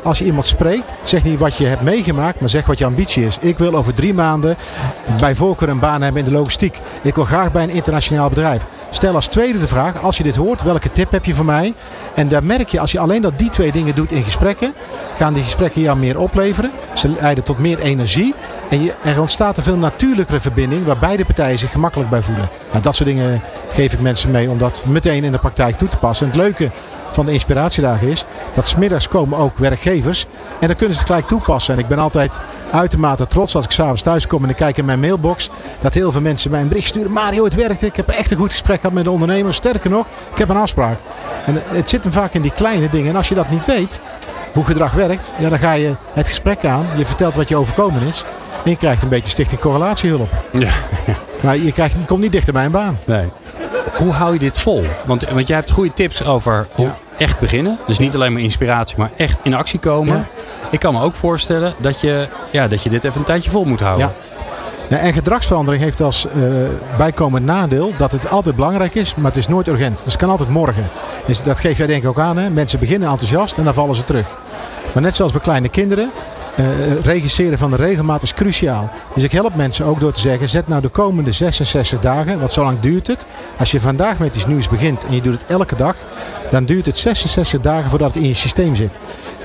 als 0.03 0.17
je 0.17 0.25
iemand 0.25 0.45
spreekt, 0.45 0.91
zeg 1.03 1.23
niet 1.23 1.39
wat 1.39 1.57
je 1.57 1.65
hebt 1.65 1.81
meegemaakt, 1.81 2.39
maar 2.39 2.49
zeg 2.49 2.65
wat 2.65 2.77
je 2.77 2.85
ambitie 2.85 3.25
is. 3.25 3.37
Ik 3.41 3.57
wil 3.57 3.75
over 3.75 3.93
drie 3.93 4.13
maanden 4.13 4.55
bij 5.19 5.35
voorkeur 5.35 5.69
een 5.69 5.79
baan 5.79 6.01
hebben 6.01 6.23
in 6.23 6.29
de 6.31 6.37
logistiek. 6.37 6.79
Ik 7.01 7.15
wil 7.15 7.25
graag 7.25 7.51
bij 7.51 7.63
een 7.63 7.69
internationaal 7.69 8.29
bedrijf. 8.29 8.65
Stel 8.89 9.15
als 9.15 9.27
tweede 9.27 9.59
de 9.59 9.67
vraag, 9.67 10.01
als 10.01 10.17
je 10.17 10.23
dit 10.23 10.35
hoort, 10.35 10.61
welke 10.61 10.91
tip 10.91 11.11
heb 11.11 11.25
je 11.25 11.33
voor 11.33 11.45
mij? 11.45 11.73
En 12.15 12.27
daar 12.27 12.43
merk 12.43 12.69
je, 12.69 12.79
als 12.79 12.91
je 12.91 12.99
alleen 12.99 13.21
dat 13.21 13.37
die 13.37 13.49
twee 13.49 13.71
dingen 13.71 13.95
doet 13.95 14.11
in 14.11 14.23
gesprekken, 14.23 14.73
gaan 15.17 15.33
die 15.33 15.43
gesprekken 15.43 15.81
jou 15.81 15.97
meer 15.97 16.19
opleveren. 16.19 16.71
Ze 16.93 17.09
leiden 17.19 17.43
tot 17.43 17.57
meer 17.57 17.79
energie. 17.79 18.33
En 18.69 18.91
er 19.03 19.19
ontstaat 19.19 19.57
een 19.57 19.63
veel 19.63 19.77
natuurlijkere 19.77 20.39
verbinding 20.39 20.85
waar 20.85 20.97
beide 20.97 21.25
partijen 21.25 21.59
zich 21.59 21.71
gemakkelijk 21.71 22.09
bij 22.09 22.21
voelen. 22.21 22.49
Nou, 22.69 22.81
dat 22.83 22.95
soort 22.95 23.09
dingen 23.09 23.41
geef 23.69 23.93
ik 23.93 23.99
mensen 23.99 24.31
mee 24.31 24.49
om 24.49 24.57
dat 24.57 24.83
meteen 24.85 25.23
in 25.23 25.31
de 25.31 25.37
praktijk 25.37 25.77
toe 25.77 25.87
te 25.87 25.97
passen. 25.97 26.25
En 26.25 26.31
het 26.31 26.41
leuke 26.41 26.71
van 27.11 27.25
de 27.25 27.31
inspiratiedagen 27.31 28.07
is 28.07 28.25
dat 28.53 28.67
smiddags 28.67 29.07
komen 29.07 29.37
ook 29.37 29.57
werkgevers 29.57 30.25
en 30.59 30.67
dan 30.67 30.75
kunnen 30.75 30.95
ze 30.95 30.99
het 30.99 31.09
gelijk 31.09 31.27
toepassen. 31.27 31.73
En 31.73 31.79
ik 31.79 31.87
ben 31.87 31.99
altijd 31.99 32.39
uitermate 32.71 33.25
trots 33.25 33.55
als 33.55 33.65
ik 33.65 33.71
s'avonds 33.71 34.01
thuis 34.01 34.27
kom 34.27 34.43
en 34.43 34.49
ik 34.49 34.55
kijk 34.55 34.77
in 34.77 34.85
mijn 34.85 34.99
mailbox 34.99 35.49
dat 35.81 35.93
heel 35.93 36.11
veel 36.11 36.21
mensen 36.21 36.51
mij 36.51 36.61
een 36.61 36.67
bericht 36.67 36.87
sturen. 36.87 37.11
Mario, 37.11 37.43
het 37.43 37.55
werkte. 37.55 37.85
Ik 37.85 37.95
heb 37.95 38.09
echt 38.09 38.31
een 38.31 38.37
goed 38.37 38.51
gesprek 38.51 38.79
gehad 38.79 38.95
met 38.95 39.03
de 39.03 39.11
ondernemer. 39.11 39.53
Sterker 39.53 39.89
nog, 39.89 40.05
ik 40.31 40.37
heb 40.37 40.49
een 40.49 40.57
afspraak. 40.57 40.97
En 41.45 41.61
het 41.65 41.89
zit 41.89 42.03
hem 42.03 42.13
vaak 42.13 42.33
in 42.33 42.41
die 42.41 42.51
kleine 42.51 42.89
dingen. 42.89 43.09
En 43.09 43.15
als 43.15 43.29
je 43.29 43.35
dat 43.35 43.49
niet 43.49 43.65
weet, 43.65 44.01
hoe 44.53 44.65
gedrag 44.65 44.93
werkt, 44.93 45.33
ja, 45.39 45.49
dan 45.49 45.59
ga 45.59 45.71
je 45.71 45.95
het 46.13 46.27
gesprek 46.27 46.65
aan. 46.65 46.87
Je 46.95 47.05
vertelt 47.05 47.35
wat 47.35 47.49
je 47.49 47.55
overkomen 47.55 48.01
is. 48.01 48.25
En 48.63 48.69
je 48.69 48.75
krijgt 48.75 49.03
een 49.03 49.09
beetje 49.09 49.31
stichting 49.31 49.59
correlatiehulp. 49.61 50.29
Ja. 50.51 50.69
Maar 51.43 51.57
je, 51.57 51.71
krijgt, 51.71 51.93
je 51.99 52.05
komt 52.05 52.21
niet 52.21 52.31
dichter 52.31 52.53
bij 52.53 52.65
een 52.65 52.71
baan. 52.71 52.99
Nee. 53.05 53.29
Hoe 53.97 54.11
hou 54.11 54.33
je 54.33 54.39
dit 54.39 54.59
vol? 54.59 54.85
Want, 55.05 55.29
want 55.29 55.47
jij 55.47 55.55
hebt 55.57 55.71
goede 55.71 55.93
tips 55.93 56.23
over 56.25 56.67
hoe 56.71 56.85
Ja. 56.85 56.97
echt 57.17 57.39
beginnen. 57.39 57.77
Dus 57.87 57.97
niet 57.99 58.15
alleen 58.15 58.33
maar 58.33 58.41
inspiratie, 58.41 58.97
maar 58.97 59.11
echt 59.17 59.39
in 59.43 59.53
actie 59.53 59.79
komen. 59.79 60.15
Ja. 60.17 60.27
Ik 60.71 60.79
kan 60.79 60.93
me 60.93 61.01
ook 61.01 61.15
voorstellen 61.15 61.73
dat 61.77 61.99
je, 62.01 62.27
ja, 62.51 62.67
dat 62.67 62.83
je 62.83 62.89
dit 62.89 63.03
even 63.03 63.19
een 63.19 63.25
tijdje 63.25 63.49
vol 63.49 63.65
moet 63.65 63.79
houden. 63.79 64.11
Ja, 64.89 64.97
en 64.97 65.13
gedragsverandering 65.13 65.83
heeft 65.83 66.01
als 66.01 66.25
eh, 66.25 66.31
bijkomend 66.97 67.45
nadeel 67.45 67.93
dat 67.97 68.11
het 68.11 68.29
altijd 68.29 68.55
belangrijk 68.55 68.95
is, 68.95 69.15
maar 69.15 69.25
het 69.25 69.37
is 69.37 69.47
nooit 69.47 69.67
urgent. 69.67 69.95
Dus 70.03 70.11
het 70.13 70.21
kan 70.21 70.29
altijd 70.29 70.49
morgen. 70.49 70.89
Dus 71.25 71.41
dat 71.41 71.59
geef 71.59 71.77
jij 71.77 71.87
denk 71.87 72.03
ik 72.03 72.09
ook 72.09 72.19
aan. 72.19 72.37
Hè? 72.37 72.49
Mensen 72.49 72.79
beginnen 72.79 73.09
enthousiast 73.09 73.57
en 73.57 73.63
dan 73.63 73.73
vallen 73.73 73.95
ze 73.95 74.03
terug. 74.03 74.27
Maar 74.93 75.03
net 75.03 75.15
zoals 75.15 75.31
bij 75.31 75.41
kleine 75.41 75.69
kinderen, 75.69 76.11
eh, 76.59 77.01
regisseren 77.01 77.57
van 77.57 77.69
de 77.69 77.75
regelmaat 77.75 78.21
is 78.21 78.33
cruciaal. 78.33 78.89
Dus 79.13 79.23
ik 79.23 79.31
help 79.31 79.55
mensen 79.55 79.85
ook 79.85 79.99
door 79.99 80.11
te 80.11 80.19
zeggen, 80.19 80.49
zet 80.49 80.67
nou 80.67 80.81
de 80.81 80.87
komende 80.87 81.31
66 81.31 81.99
dagen, 81.99 82.39
want 82.39 82.51
zo 82.51 82.63
lang 82.63 82.79
duurt 82.79 83.07
het. 83.07 83.25
Als 83.59 83.71
je 83.71 83.79
vandaag 83.79 84.17
met 84.17 84.35
iets 84.35 84.45
nieuws 84.45 84.69
begint 84.69 85.05
en 85.05 85.13
je 85.13 85.21
doet 85.21 85.41
het 85.41 85.49
elke 85.49 85.75
dag, 85.75 85.95
dan 86.49 86.65
duurt 86.65 86.85
het 86.85 86.97
66 86.97 87.61
dagen 87.61 87.89
voordat 87.89 88.13
het 88.13 88.23
in 88.23 88.27
je 88.27 88.33
systeem 88.33 88.75
zit. 88.75 88.91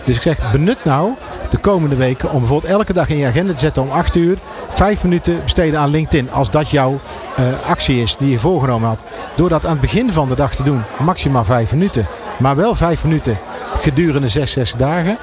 Dus 0.04 0.16
ik 0.16 0.22
zeg, 0.22 0.50
benut 0.52 0.84
nou 0.84 1.12
de 1.50 1.56
komende 1.56 1.96
weken 1.96 2.30
om 2.30 2.38
bijvoorbeeld 2.38 2.72
elke 2.72 2.92
dag 2.92 3.08
in 3.08 3.16
je 3.16 3.26
agenda 3.26 3.52
te 3.52 3.58
zetten 3.58 3.82
om 3.82 3.90
8 3.90 4.14
uur, 4.16 4.38
5 4.68 5.02
minuten 5.02 5.42
besteden 5.42 5.80
aan 5.80 5.90
LinkedIn. 5.90 6.30
Als 6.30 6.50
dat 6.50 6.70
jouw 6.70 7.00
eh, 7.36 7.44
actie 7.66 8.02
is 8.02 8.16
die 8.16 8.30
je 8.30 8.38
voorgenomen 8.38 8.88
had. 8.88 9.04
Door 9.36 9.48
dat 9.48 9.64
aan 9.64 9.70
het 9.70 9.80
begin 9.80 10.12
van 10.12 10.28
de 10.28 10.34
dag 10.34 10.54
te 10.54 10.62
doen, 10.62 10.82
maximaal 10.98 11.44
5 11.44 11.72
minuten. 11.72 12.06
Maar 12.38 12.56
wel 12.56 12.74
5 12.74 13.04
minuten 13.04 13.38
gedurende 13.80 14.28
66 14.28 14.78
dagen. 14.78 15.18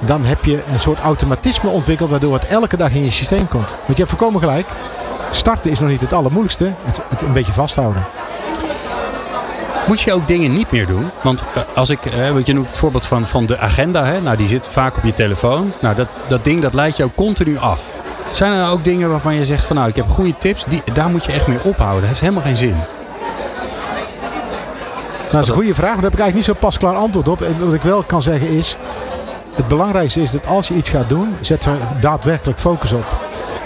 Dan 0.00 0.24
heb 0.24 0.44
je 0.44 0.62
een 0.72 0.80
soort 0.80 0.98
automatisme 0.98 1.70
ontwikkeld 1.70 2.10
waardoor 2.10 2.34
het 2.34 2.46
elke 2.46 2.76
dag 2.76 2.92
in 2.92 3.04
je 3.04 3.10
systeem 3.10 3.48
komt. 3.48 3.70
Want 3.70 3.86
je 3.86 4.04
hebt 4.04 4.08
voorkomen 4.08 4.40
gelijk. 4.40 4.68
Starten 5.30 5.70
is 5.70 5.80
nog 5.80 5.88
niet 5.88 6.00
het 6.00 6.12
allermoeilijkste. 6.12 6.72
Het, 6.84 7.00
het 7.08 7.22
een 7.22 7.32
beetje 7.32 7.52
vasthouden. 7.52 8.04
Moet 9.86 10.00
je 10.00 10.12
ook 10.12 10.28
dingen 10.28 10.52
niet 10.52 10.70
meer 10.70 10.86
doen? 10.86 11.10
Want 11.22 11.42
eh, 11.54 11.62
als 11.74 11.90
ik, 11.90 12.06
eh, 12.06 12.30
want 12.30 12.46
je 12.46 12.52
noemt 12.52 12.68
het 12.68 12.78
voorbeeld 12.78 13.06
van, 13.06 13.26
van 13.26 13.46
de 13.46 13.58
agenda. 13.58 14.04
Hè? 14.04 14.20
Nou, 14.20 14.36
die 14.36 14.48
zit 14.48 14.66
vaak 14.68 14.96
op 14.96 15.04
je 15.04 15.12
telefoon. 15.12 15.72
Nou, 15.80 15.94
dat, 15.94 16.08
dat 16.28 16.44
ding 16.44 16.62
dat 16.62 16.74
leidt 16.74 16.96
jou 16.96 17.10
continu 17.14 17.58
af. 17.58 17.84
Zijn 18.30 18.52
er 18.52 18.58
nou 18.58 18.72
ook 18.72 18.84
dingen 18.84 19.10
waarvan 19.10 19.34
je 19.34 19.44
zegt 19.44 19.64
van 19.64 19.76
nou, 19.76 19.88
ik 19.88 19.96
heb 19.96 20.08
goede 20.08 20.36
tips. 20.38 20.64
Die, 20.68 20.82
daar 20.92 21.08
moet 21.08 21.24
je 21.24 21.32
echt 21.32 21.46
mee 21.46 21.62
ophouden. 21.62 22.00
Dat 22.00 22.08
heeft 22.08 22.20
helemaal 22.20 22.42
geen 22.42 22.56
zin. 22.56 22.76
Nou, 25.20 25.42
dat 25.42 25.42
is 25.42 25.48
een 25.48 25.54
goede 25.54 25.74
vraag, 25.74 25.92
maar 25.92 26.02
daar 26.02 26.10
heb 26.10 26.20
ik 26.20 26.20
eigenlijk 26.20 26.48
niet 26.48 26.56
zo 26.56 26.66
pasklaar 26.66 26.94
antwoord 26.94 27.28
op. 27.28 27.42
En 27.42 27.64
Wat 27.64 27.74
ik 27.74 27.82
wel 27.82 28.02
kan 28.02 28.22
zeggen 28.22 28.48
is, 28.48 28.76
het 29.60 29.68
belangrijkste 29.68 30.22
is 30.22 30.30
dat 30.30 30.46
als 30.46 30.68
je 30.68 30.74
iets 30.74 30.88
gaat 30.88 31.08
doen, 31.08 31.34
zet 31.40 31.64
er 31.64 31.78
daadwerkelijk 32.00 32.58
focus 32.58 32.92
op. 32.92 33.04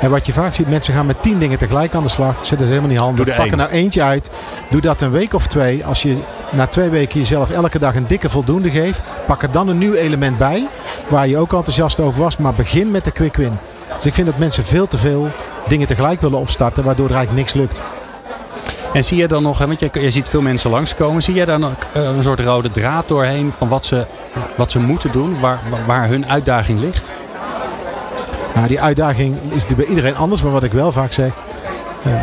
En 0.01 0.11
wat 0.11 0.27
je 0.27 0.33
vaak 0.33 0.55
ziet, 0.55 0.69
mensen 0.69 0.95
gaan 0.95 1.07
met 1.07 1.23
tien 1.23 1.39
dingen 1.39 1.59
tegelijk 1.59 1.95
aan 1.95 2.03
de 2.03 2.09
slag. 2.09 2.35
Zetten 2.47 2.67
ze 2.67 2.73
helemaal 2.73 2.91
niet 2.91 3.01
handig. 3.01 3.37
Pak 3.37 3.51
er 3.51 3.57
nou 3.57 3.71
eentje 3.71 4.03
uit. 4.03 4.31
Doe 4.71 4.81
dat 4.81 5.01
een 5.01 5.11
week 5.11 5.35
of 5.35 5.47
twee. 5.47 5.85
Als 5.85 6.03
je 6.03 6.17
na 6.53 6.67
twee 6.67 6.89
weken 6.89 7.21
jezelf 7.21 7.51
elke 7.51 7.79
dag 7.79 7.95
een 7.95 8.07
dikke 8.07 8.29
voldoende 8.29 8.71
geeft, 8.71 9.01
pak 9.27 9.43
er 9.43 9.51
dan 9.51 9.69
een 9.69 9.79
nieuw 9.79 9.95
element 9.95 10.39
bij. 10.39 10.67
Waar 11.09 11.29
je 11.29 11.39
ook 11.39 11.53
enthousiast 11.53 12.01
over 12.01 12.23
was. 12.23 12.37
Maar 12.37 12.55
begin 12.55 12.91
met 12.91 13.05
de 13.05 13.11
quick 13.11 13.37
win. 13.37 13.59
Dus 13.97 14.07
ik 14.07 14.15
vind 14.15 14.27
dat 14.27 14.39
mensen 14.39 14.65
veel 14.65 14.87
te 14.87 14.99
veel 14.99 15.29
dingen 15.69 15.87
tegelijk 15.87 16.21
willen 16.21 16.39
opstarten, 16.39 16.85
waardoor 16.85 17.09
er 17.09 17.15
eigenlijk 17.15 17.47
niks 17.47 17.55
lukt. 17.61 17.83
En 18.95 19.05
zie 19.05 19.17
je 19.19 19.29
dan 19.29 19.43
nog, 19.43 19.59
want 19.59 19.81
je, 19.81 19.89
je 19.93 20.11
ziet 20.11 20.29
veel 20.29 20.41
mensen 20.41 20.71
langskomen. 20.71 21.23
Zie 21.23 21.35
jij 21.35 21.45
daar 21.45 21.59
nog 21.59 21.73
eh, 21.93 22.03
een 22.03 22.23
soort 22.23 22.41
rode 22.41 22.71
draad 22.71 23.09
doorheen 23.09 23.53
van 23.57 23.69
wat 23.69 23.85
ze, 23.85 24.05
wat 24.57 24.71
ze 24.71 24.79
moeten 24.81 25.13
doen? 25.13 25.41
Waar, 25.41 25.59
waar- 25.71 25.87
waar 25.87 26.09
hun 26.09 26.27
uitdaging 26.29 26.81
ligt? 26.81 27.13
Nou, 28.55 28.67
die 28.69 28.81
uitdaging 28.81 29.37
is 29.51 29.67
bij 29.67 29.85
iedereen 29.87 30.17
anders, 30.17 30.43
maar 30.43 30.53
wat 30.53 30.65
ik 30.65 30.73
wel 30.73 30.93
vaak 30.93 31.13
zeg. 31.13 31.33
ehm, 32.05 32.15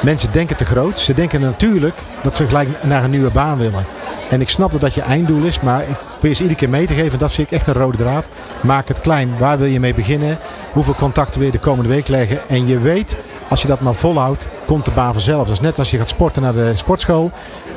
mensen 0.00 0.32
denken 0.32 0.56
te 0.56 0.64
groot. 0.64 1.00
Ze 1.00 1.14
denken 1.14 1.40
natuurlijk 1.40 1.98
dat 2.22 2.36
ze 2.36 2.46
gelijk 2.46 2.68
naar 2.84 3.04
een 3.04 3.10
nieuwe 3.10 3.30
baan 3.30 3.58
willen. 3.58 3.84
En 4.30 4.40
ik 4.40 4.48
snap 4.48 4.70
dat 4.72 4.80
dat 4.80 4.94
je 4.94 5.00
einddoel 5.00 5.42
is, 5.42 5.60
maar 5.60 5.80
ik 5.88 5.96
probeer 6.10 6.34
ze 6.34 6.42
iedere 6.42 6.58
keer 6.60 6.68
mee 6.68 6.86
te 6.86 6.94
geven. 6.94 7.18
Dat 7.18 7.32
vind 7.32 7.50
ik 7.50 7.56
echt 7.56 7.66
een 7.66 7.74
rode 7.74 7.96
draad. 7.96 8.28
Maak 8.60 8.88
het 8.88 9.00
klein. 9.00 9.38
Waar 9.38 9.58
wil 9.58 9.66
je 9.66 9.80
mee 9.80 9.94
beginnen? 9.94 10.38
Hoeveel 10.72 10.94
contacten 10.94 11.38
wil 11.40 11.46
je 11.48 11.52
de 11.54 11.58
komende 11.64 11.88
week 11.90 12.08
leggen? 12.08 12.48
En 12.48 12.66
je 12.66 12.78
weet, 12.78 13.16
Als 13.50 13.62
je 13.62 13.68
dat 13.68 13.80
maar 13.80 13.94
volhoudt, 13.94 14.48
komt 14.66 14.84
de 14.84 14.90
baan 14.90 15.12
vanzelf. 15.12 15.42
Dat 15.46 15.52
is 15.52 15.60
net 15.60 15.78
als 15.78 15.90
je 15.90 15.98
gaat 15.98 16.08
sporten 16.08 16.42
naar 16.42 16.52
de 16.52 16.70
sportschool. 16.74 17.30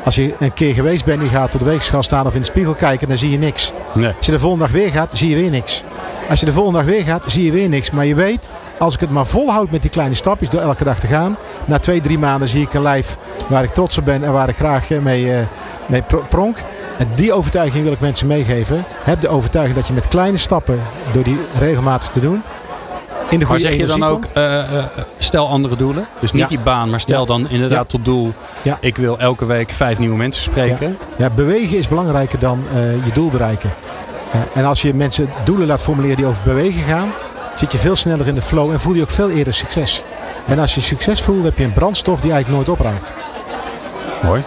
Als 0.04 0.16
je 0.16 0.34
een 0.40 0.54
keer 0.54 0.74
geweest 0.74 1.06
bent, 1.06 1.22
je 1.22 1.28
gaat 1.30 1.54
op 1.54 1.60
de 1.60 1.66
weegschaal 1.66 2.04
staan 2.04 2.26
of 2.26 2.34
in 2.36 2.40
de 2.40 2.46
spiegel 2.48 2.74
kijken, 2.74 3.08
dan 3.08 3.18
zie 3.18 3.30
je 3.32 3.38
niks. 3.38 3.72
Nee. 3.94 4.14
Als 4.18 4.26
je 4.26 4.32
de 4.32 4.40
volgende 4.40 4.66
dag 4.66 4.74
weer 4.74 4.92
gaat, 4.92 5.12
zie 5.18 5.30
je 5.30 5.36
weer 5.36 5.50
niks. 5.50 5.84
Als 6.30 6.40
je 6.40 6.46
de 6.46 6.54
volgende 6.54 6.78
dag 6.80 6.88
weer 6.88 7.04
gaat, 7.04 7.24
zie 7.28 7.44
je 7.46 7.52
weer 7.52 7.70
niks. 7.70 7.92
Maar 7.92 8.06
je 8.06 8.16
weet, 8.16 8.50
als 8.80 8.94
ik 8.94 9.00
het 9.00 9.10
maar 9.10 9.26
volhoud 9.26 9.72
met 9.72 9.82
die 9.82 9.92
kleine 9.92 10.16
stapjes 10.16 10.50
door 10.50 10.62
elke 10.62 10.84
dag 10.84 11.00
te 11.00 11.08
gaan. 11.08 11.38
Na 11.66 11.80
twee, 11.80 12.02
drie 12.02 12.20
maanden 12.20 12.48
zie 12.48 12.62
ik 12.62 12.74
een 12.74 12.82
lijf 12.82 13.18
waar 13.48 13.64
ik 13.64 13.72
trots 13.74 13.98
op 13.98 14.06
ben 14.06 14.24
en 14.24 14.32
waar 14.34 14.50
ik 14.50 14.56
graag 14.56 14.92
eh, 14.92 15.00
mee, 15.00 15.34
eh, 15.34 15.46
mee 15.88 16.02
pro- 16.02 16.26
pronk. 16.30 16.58
En 16.98 17.08
die 17.16 17.34
overtuiging 17.34 17.84
wil 17.84 17.94
ik 17.94 18.00
mensen 18.00 18.28
meegeven. 18.28 18.84
Heb 19.04 19.22
de 19.22 19.28
overtuiging 19.28 19.78
dat 19.78 19.88
je 19.88 19.94
met 19.94 20.08
kleine 20.08 20.38
stappen, 20.38 20.80
door 21.12 21.24
die 21.24 21.40
regelmatig 21.60 22.10
te 22.10 22.20
doen, 22.20 22.42
in 23.34 23.40
de 23.40 23.46
Maar 23.46 23.60
zeg 23.60 23.76
je 23.76 23.86
dan 23.86 24.04
ook, 24.04 24.22
komt. 24.22 24.32
eh, 24.34 24.60
eh, 24.60 24.84
stel 25.18 25.48
andere 25.50 25.76
doelen. 25.76 26.08
Dus 26.20 26.32
niet 26.32 26.42
Ja. 26.42 26.48
die 26.48 26.60
baan, 26.60 26.90
maar 26.90 27.00
stel 27.00 27.20
Ja. 27.20 27.26
dan 27.26 27.50
inderdaad 27.50 27.78
Ja. 27.92 27.98
tot 27.98 28.06
doel. 28.06 28.34
Ik 28.80 28.98
wil 28.98 29.20
elke 29.20 29.46
week 29.46 29.72
vijf 29.72 30.00
nieuwe 30.00 30.16
mensen 30.16 30.44
spreken. 30.44 30.98
Ja, 31.18 31.30
bewegen 31.30 31.78
is 31.78 31.88
belangrijker 31.88 32.40
dan 32.40 32.64
eh, 32.74 33.06
je 33.06 33.12
doel 33.14 33.30
bereiken. 33.30 33.74
Eh, 34.32 34.40
en 34.54 34.66
als 34.66 34.82
je 34.82 34.94
mensen 34.94 35.30
doelen 35.44 35.68
laat 35.68 35.82
formuleren 35.82 36.18
die 36.18 36.26
over 36.26 36.44
bewegen 36.44 36.82
gaan, 36.84 37.12
zit 37.56 37.72
je 37.72 37.78
veel 37.78 37.96
sneller 37.96 38.28
in 38.28 38.36
de 38.36 38.42
flow 38.42 38.72
en 38.72 38.80
voel 38.80 38.94
je 38.94 39.02
ook 39.02 39.10
veel 39.10 39.30
eerder 39.30 39.54
succes. 39.54 40.04
En 40.48 40.60
als 40.60 40.76
je 40.76 40.82
succes 40.82 41.22
voelt, 41.22 41.44
heb 41.44 41.58
je 41.58 41.64
een 41.64 41.74
brandstof 41.74 42.22
die 42.22 42.32
eigenlijk 42.32 42.66
nooit 42.68 42.80
opraakt. 42.80 43.14
Mooi. 44.24 44.44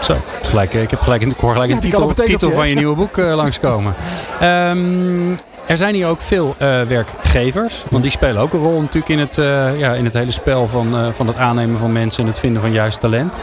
Zo, 0.00 0.16
gelijk, 0.42 0.74
eh, 0.74 0.82
ik 0.82 0.90
heb 0.90 1.00
gelijk, 1.00 1.22
in- 1.22 1.30
ik 1.30 1.40
hoor 1.40 1.52
gelijk 1.52 1.70
een 1.72 1.80
titel, 1.80 2.12
titel 2.14 2.50
van 2.50 2.68
je 2.68 2.74
nieuwe 2.74 2.96
boek 2.96 3.18
eh, 3.18 3.34
langskomen. 3.40 3.94
Ehm, 4.40 5.32
er 5.66 5.76
zijn 5.76 5.94
hier 5.94 6.06
ook 6.06 6.20
veel 6.20 6.54
eh, 6.58 6.82
werkgevers. 6.82 7.84
Want 7.90 8.02
die 8.02 8.12
spelen 8.12 8.42
ook 8.42 8.52
een 8.52 8.60
rol 8.60 8.80
natuurlijk 8.80 9.08
in 9.08 9.18
het, 9.18 9.38
eh, 9.38 9.78
ja, 9.78 9.92
in 9.92 10.04
het 10.04 10.14
hele 10.14 10.30
spel 10.30 10.66
van, 10.66 10.96
eh, 10.96 11.06
van 11.12 11.26
het 11.26 11.36
aannemen 11.36 11.78
van 11.78 11.92
mensen 11.92 12.22
en 12.22 12.28
het 12.28 12.38
vinden 12.38 12.60
van 12.60 12.72
juist 12.72 13.00
talent. 13.00 13.40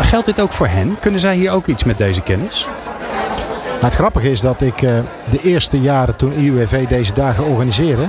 Geldt 0.00 0.26
dit 0.26 0.40
ook 0.40 0.52
voor 0.52 0.66
hen? 0.66 0.96
Kunnen 1.00 1.20
zij 1.20 1.34
hier 1.34 1.50
ook 1.50 1.66
iets 1.66 1.84
met 1.84 1.98
deze 1.98 2.20
kennis? 2.20 2.66
Maar 3.80 3.90
het 3.90 3.98
grappige 3.98 4.30
is 4.30 4.40
dat 4.40 4.60
ik 4.60 4.78
de 5.30 5.40
eerste 5.42 5.80
jaren 5.80 6.16
toen 6.16 6.32
IUWV 6.32 6.86
deze 6.86 7.14
dagen 7.14 7.44
organiseerde, 7.44 8.08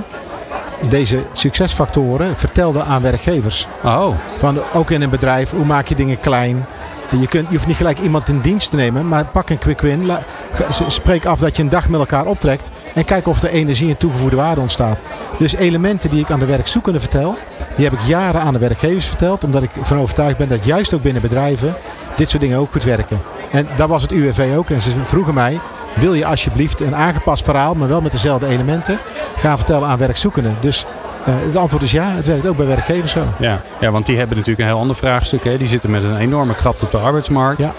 deze 0.88 1.22
succesfactoren 1.32 2.36
vertelde 2.36 2.82
aan 2.82 3.02
werkgevers. 3.02 3.66
Oh, 3.84 4.08
Van, 4.36 4.58
ook 4.72 4.90
in 4.90 5.02
een 5.02 5.10
bedrijf, 5.10 5.50
hoe 5.50 5.64
maak 5.64 5.86
je 5.86 5.94
dingen 5.94 6.20
klein? 6.20 6.66
Je, 7.20 7.28
kunt, 7.28 7.46
je 7.48 7.54
hoeft 7.54 7.66
niet 7.66 7.76
gelijk 7.76 7.98
iemand 7.98 8.28
in 8.28 8.40
dienst 8.40 8.70
te 8.70 8.76
nemen, 8.76 9.08
maar 9.08 9.24
pak 9.24 9.50
een 9.50 9.58
quick 9.58 9.80
win. 9.80 10.06
La- 10.06 10.22
spreek 10.86 11.24
af 11.24 11.38
dat 11.38 11.56
je 11.56 11.62
een 11.62 11.68
dag 11.68 11.88
met 11.88 12.00
elkaar 12.00 12.26
optrekt 12.26 12.70
en 12.94 13.04
kijk 13.04 13.26
of 13.26 13.42
er 13.42 13.50
energie 13.50 13.88
en 13.88 13.96
toegevoegde 13.96 14.36
waarde 14.36 14.60
ontstaat. 14.60 15.00
Dus 15.38 15.54
elementen 15.54 16.10
die 16.10 16.20
ik 16.20 16.30
aan 16.30 16.38
de 16.38 16.46
werkzoekenden 16.46 17.00
vertel, 17.00 17.36
die 17.76 17.84
heb 17.84 17.94
ik 17.94 18.00
jaren 18.00 18.40
aan 18.40 18.52
de 18.52 18.58
werkgevers 18.58 19.06
verteld. 19.06 19.44
Omdat 19.44 19.62
ik 19.62 19.70
van 19.82 19.98
overtuigd 19.98 20.36
ben 20.36 20.48
dat 20.48 20.64
juist 20.64 20.94
ook 20.94 21.02
binnen 21.02 21.22
bedrijven 21.22 21.74
dit 22.16 22.28
soort 22.28 22.42
dingen 22.42 22.58
ook 22.58 22.72
goed 22.72 22.84
werken. 22.84 23.20
En 23.50 23.68
dat 23.76 23.88
was 23.88 24.02
het 24.02 24.12
UWV 24.12 24.56
ook. 24.56 24.70
En 24.70 24.80
ze 24.80 24.90
vroegen 25.04 25.34
mij, 25.34 25.60
wil 25.94 26.14
je 26.14 26.26
alsjeblieft 26.26 26.80
een 26.80 26.96
aangepast 26.96 27.44
verhaal, 27.44 27.74
maar 27.74 27.88
wel 27.88 28.00
met 28.00 28.12
dezelfde 28.12 28.46
elementen, 28.46 28.98
gaan 29.36 29.56
vertellen 29.56 29.88
aan 29.88 29.98
werkzoekenden. 29.98 30.56
Dus 30.60 30.86
eh, 31.24 31.34
het 31.46 31.56
antwoord 31.56 31.82
is 31.82 31.90
ja, 31.90 32.10
het 32.10 32.26
werkt 32.26 32.46
ook 32.46 32.56
bij 32.56 32.66
werkgevers 32.66 33.12
zo. 33.12 33.24
ja. 33.38 33.60
ja, 33.80 33.90
want 33.90 34.06
die 34.06 34.18
hebben 34.18 34.36
natuurlijk 34.36 34.62
een 34.62 34.72
heel 34.72 34.80
ander 34.82 34.96
vraagstuk. 34.96 35.44
Hè. 35.44 35.58
Die 35.58 35.68
zitten 35.68 35.90
met 35.90 36.02
een 36.02 36.16
enorme 36.16 36.54
krapte 36.54 36.84
op 36.84 36.90
de 36.90 36.98
arbeidsmarkt. 36.98 37.62
Ja. 37.62 37.72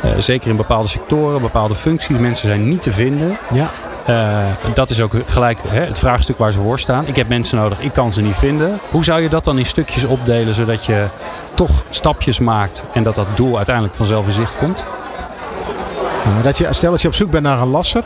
Eh, 0.00 0.10
zeker 0.18 0.50
in 0.50 0.56
bepaalde 0.56 0.88
sectoren, 0.88 1.40
bepaalde 1.40 1.74
functies. 1.74 2.18
Mensen 2.18 2.48
zijn 2.48 2.68
niet 2.68 2.82
te 2.82 2.92
vinden. 2.92 3.38
Ja. 3.52 3.70
Eh, 4.06 4.38
dat 4.74 4.90
is 4.90 5.00
ook 5.00 5.12
gelijk 5.26 5.58
hè, 5.66 5.80
het 5.80 5.98
vraagstuk 5.98 6.38
waar 6.38 6.52
ze 6.52 6.58
voor 6.58 6.78
staan. 6.78 7.06
Ik 7.06 7.16
heb 7.16 7.28
mensen 7.28 7.58
nodig, 7.58 7.80
ik 7.80 7.92
kan 7.92 8.12
ze 8.12 8.20
niet 8.20 8.36
vinden. 8.36 8.78
Hoe 8.90 9.04
zou 9.04 9.20
je 9.20 9.28
dat 9.28 9.44
dan 9.44 9.58
in 9.58 9.66
stukjes 9.66 10.04
opdelen, 10.04 10.54
zodat 10.54 10.84
je 10.84 11.06
toch 11.54 11.84
stapjes 11.90 12.38
maakt 12.38 12.84
en 12.92 13.02
dat 13.02 13.14
dat 13.14 13.28
doel 13.34 13.56
uiteindelijk 13.56 13.94
vanzelf 13.94 14.26
in 14.26 14.32
zicht 14.32 14.56
komt? 14.56 14.84
Nou, 16.24 16.42
dat 16.42 16.58
je, 16.58 16.66
stel 16.70 16.90
dat 16.90 17.02
je 17.02 17.08
op 17.08 17.14
zoek 17.14 17.30
bent 17.30 17.42
naar 17.42 17.60
een 17.60 17.68
lasser, 17.68 18.02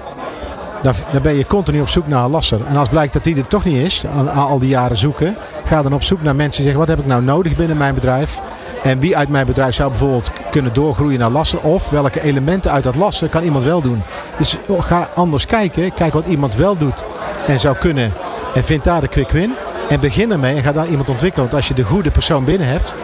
dan, 0.82 0.94
dan 1.12 1.22
ben 1.22 1.34
je 1.34 1.46
continu 1.46 1.80
op 1.80 1.88
zoek 1.88 2.06
naar 2.06 2.24
een 2.24 2.30
lasser. 2.30 2.60
En 2.66 2.76
als 2.76 2.88
blijkt 2.88 3.12
dat 3.12 3.24
die 3.24 3.36
er 3.36 3.46
toch 3.46 3.64
niet 3.64 3.76
is, 3.76 4.04
aan, 4.06 4.28
al 4.28 4.58
die 4.58 4.68
jaren 4.68 4.96
zoeken, 4.96 5.36
ga 5.64 5.82
dan 5.82 5.94
op 5.94 6.02
zoek 6.02 6.22
naar 6.22 6.36
mensen 6.36 6.62
die 6.62 6.70
zeggen: 6.70 6.78
wat 6.78 6.88
heb 6.88 6.98
ik 6.98 7.06
nou 7.06 7.22
nodig 7.22 7.56
binnen 7.56 7.76
mijn 7.76 7.94
bedrijf? 7.94 8.40
En 8.82 8.98
wie 8.98 9.16
uit 9.16 9.28
mijn 9.28 9.46
bedrijf 9.46 9.74
zou 9.74 9.90
bijvoorbeeld 9.90 10.30
kunnen 10.50 10.74
doorgroeien 10.74 11.18
naar 11.18 11.30
lasser? 11.30 11.60
Of 11.60 11.88
welke 11.88 12.22
elementen 12.22 12.70
uit 12.70 12.84
dat 12.84 12.94
lasser 12.94 13.28
kan 13.28 13.42
iemand 13.42 13.64
wel 13.64 13.80
doen? 13.80 14.02
Dus 14.38 14.56
ga 14.78 15.08
anders 15.14 15.46
kijken. 15.46 15.94
Kijk 15.94 16.12
wat 16.12 16.26
iemand 16.26 16.54
wel 16.54 16.76
doet 16.76 17.04
en 17.46 17.60
zou 17.60 17.76
kunnen. 17.76 18.12
En 18.54 18.64
vind 18.64 18.84
daar 18.84 19.00
de 19.00 19.08
quick 19.08 19.30
win. 19.30 19.54
En 19.88 20.00
begin 20.00 20.32
ermee 20.32 20.56
en 20.56 20.62
ga 20.62 20.72
daar 20.72 20.88
iemand 20.88 21.08
ontwikkelen. 21.08 21.46
Want 21.48 21.56
als 21.58 21.68
je 21.68 21.74
de 21.74 21.84
goede 21.84 22.10
persoon 22.10 22.44
binnen 22.44 22.68
hebt, 22.68 22.94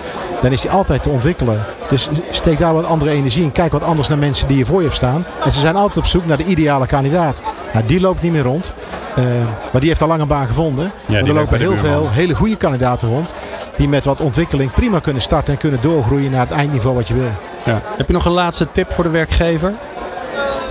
dan 0.40 0.52
is 0.52 0.60
die 0.60 0.70
altijd 0.70 1.02
te 1.02 1.08
ontwikkelen. 1.08 1.64
Dus 1.88 2.08
steek 2.30 2.58
daar 2.58 2.74
wat 2.74 2.84
andere 2.84 3.10
energie 3.10 3.42
in. 3.42 3.52
Kijk 3.52 3.72
wat 3.72 3.82
anders 3.82 4.08
naar 4.08 4.18
mensen 4.18 4.48
die 4.48 4.58
je 4.58 4.64
voor 4.64 4.78
je 4.78 4.84
hebt 4.84 4.96
staan. 4.96 5.24
En 5.44 5.52
ze 5.52 5.60
zijn 5.60 5.76
altijd 5.76 5.96
op 5.96 6.06
zoek 6.06 6.26
naar 6.26 6.36
de 6.36 6.44
ideale 6.44 6.86
kandidaat. 6.86 7.42
Nou, 7.72 7.86
die 7.86 8.00
loopt 8.00 8.22
niet 8.22 8.32
meer 8.32 8.42
rond. 8.42 8.72
Eh, 9.16 9.24
maar 9.72 9.80
die 9.80 9.88
heeft 9.88 10.02
al 10.02 10.08
lang 10.08 10.20
een 10.20 10.28
baan 10.28 10.46
gevonden. 10.46 10.92
maar 11.06 11.18
er 11.18 11.32
lopen 11.32 11.58
heel 11.58 11.76
veel 11.76 12.10
hele 12.10 12.34
goede 12.34 12.56
kandidaten 12.56 13.08
rond. 13.08 13.34
Die 13.76 13.88
met 13.88 14.04
wat 14.04 14.20
ontwikkeling 14.20 14.72
prima 14.72 14.98
kunnen 14.98 15.22
starten 15.22 15.52
en 15.52 15.58
kunnen 15.58 15.80
doorgroeien 15.80 16.30
naar 16.30 16.40
het 16.40 16.50
eindniveau 16.50 16.96
wat 16.96 17.08
je 17.08 17.14
wil. 17.14 17.30
Ja. 17.64 17.80
Heb 17.96 18.06
je 18.06 18.12
nog 18.12 18.24
een 18.24 18.32
laatste 18.32 18.72
tip 18.72 18.92
voor 18.92 19.04
de 19.04 19.10
werkgever? 19.10 19.74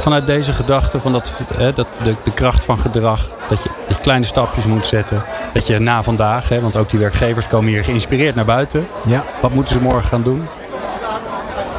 Vanuit 0.03 0.25
deze 0.25 0.53
gedachte 0.53 0.99
van 0.99 1.11
dat, 1.11 1.31
hè, 1.55 1.73
dat 1.73 1.87
de, 2.03 2.15
de 2.23 2.31
kracht 2.31 2.63
van 2.63 2.79
gedrag. 2.79 3.27
Dat 3.49 3.63
je, 3.63 3.69
dat 3.87 3.97
je 3.97 4.03
kleine 4.03 4.25
stapjes 4.25 4.65
moet 4.65 4.85
zetten. 4.85 5.23
Dat 5.53 5.67
je 5.67 5.79
na 5.79 6.03
vandaag, 6.03 6.49
hè, 6.49 6.61
want 6.61 6.77
ook 6.77 6.89
die 6.89 6.99
werkgevers 6.99 7.47
komen 7.47 7.71
hier 7.71 7.83
geïnspireerd 7.83 8.35
naar 8.35 8.45
buiten. 8.45 8.87
Ja, 9.05 9.23
Wat 9.41 9.53
moeten 9.53 9.73
ze 9.73 9.81
morgen 9.81 10.03
gaan 10.03 10.23
doen? 10.23 10.47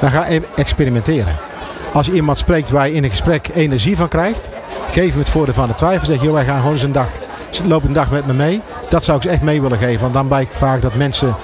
dan 0.00 0.10
ga 0.10 0.26
experimenteren. 0.54 1.36
Als 1.92 2.06
je 2.06 2.12
iemand 2.12 2.36
spreekt 2.38 2.70
waar 2.70 2.86
je 2.88 2.94
in 2.94 3.04
een 3.04 3.10
gesprek 3.10 3.48
energie 3.54 3.96
van 3.96 4.08
krijgt, 4.08 4.50
geef 4.90 5.10
hem 5.10 5.18
het 5.18 5.28
voordeel 5.28 5.54
van 5.54 5.68
de 5.68 5.74
twijfel. 5.74 6.06
Zeg 6.06 6.18
je, 6.18 6.24
joh, 6.24 6.34
wij 6.34 6.44
gaan 6.44 6.56
gewoon 6.56 6.72
eens 6.72 6.82
een 6.82 6.92
dag, 6.92 7.08
loop 7.64 7.84
een 7.84 7.92
dag 7.92 8.10
met 8.10 8.26
me 8.26 8.32
mee. 8.32 8.60
Dat 8.88 9.04
zou 9.04 9.16
ik 9.16 9.22
ze 9.22 9.28
echt 9.28 9.42
mee 9.42 9.62
willen 9.62 9.78
geven. 9.78 10.00
Want 10.00 10.14
dan 10.14 10.26
blijkt 10.28 10.56
vaak 10.56 10.82
dat 10.82 10.94
mensen, 10.94 11.34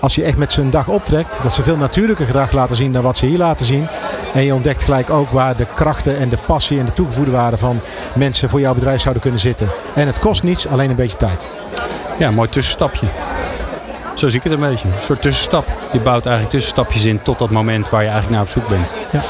als 0.00 0.14
je 0.14 0.22
echt 0.22 0.36
met 0.36 0.52
ze 0.52 0.60
een 0.60 0.70
dag 0.70 0.88
optrekt, 0.88 1.38
dat 1.42 1.52
ze 1.52 1.62
veel 1.62 1.76
natuurlijker 1.76 2.26
gedrag 2.26 2.52
laten 2.52 2.76
zien 2.76 2.92
dan 2.92 3.02
wat 3.02 3.16
ze 3.16 3.26
hier 3.26 3.38
laten 3.38 3.66
zien. 3.66 3.88
En 4.32 4.44
je 4.44 4.54
ontdekt 4.54 4.82
gelijk 4.82 5.10
ook 5.10 5.30
waar 5.30 5.56
de 5.56 5.66
krachten 5.74 6.18
en 6.18 6.28
de 6.28 6.38
passie 6.46 6.78
en 6.78 6.86
de 6.86 6.92
toegevoegde 6.92 7.32
waarde 7.32 7.56
van 7.56 7.80
mensen 8.12 8.48
voor 8.48 8.60
jouw 8.60 8.74
bedrijf 8.74 9.00
zouden 9.00 9.22
kunnen 9.22 9.40
zitten. 9.40 9.68
En 9.94 10.06
het 10.06 10.18
kost 10.18 10.42
niets, 10.42 10.68
alleen 10.68 10.90
een 10.90 10.96
beetje 10.96 11.16
tijd. 11.16 11.48
Ja, 12.18 12.28
een 12.28 12.34
mooi 12.34 12.48
tussenstapje. 12.48 13.06
Zo 14.14 14.28
zie 14.28 14.38
ik 14.38 14.44
het 14.44 14.52
een 14.52 14.68
beetje. 14.68 14.88
Een 14.88 15.04
soort 15.04 15.22
tussenstap. 15.22 15.66
Je 15.92 16.00
bouwt 16.00 16.26
eigenlijk 16.26 16.54
tussenstapjes 16.54 17.04
in 17.04 17.22
tot 17.22 17.38
dat 17.38 17.50
moment 17.50 17.90
waar 17.90 18.02
je 18.02 18.08
eigenlijk 18.08 18.36
naar 18.36 18.46
op 18.46 18.52
zoek 18.52 18.68
bent. 18.68 18.94
Ja. 19.10 19.20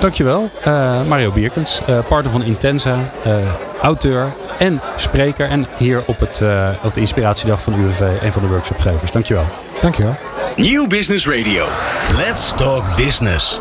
Dankjewel, 0.00 0.50
eh, 0.60 1.02
Mario 1.08 1.32
Bierkens, 1.32 1.80
eh, 1.86 1.98
partner 2.08 2.32
van 2.32 2.42
Intensa, 2.42 2.96
eh, 3.22 3.36
auteur 3.82 4.32
en 4.58 4.80
spreker. 4.96 5.48
En 5.48 5.66
hier 5.76 6.02
op, 6.06 6.20
het, 6.20 6.40
eh, 6.40 6.68
op 6.82 6.94
de 6.94 7.00
inspiratiedag 7.00 7.62
van 7.62 7.72
de 7.72 7.78
UWV, 7.78 8.00
een 8.22 8.32
van 8.32 8.42
de 8.42 8.48
workshopgevers. 8.48 9.10
Dankjewel. 9.10 9.44
Dankjewel. 9.80 10.16
Nieuw 10.56 10.86
Business 10.86 11.26
Radio. 11.26 11.64
Let's 12.16 12.52
talk 12.54 12.96
business. 12.96 13.60